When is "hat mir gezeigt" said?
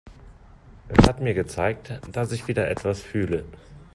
1.07-1.99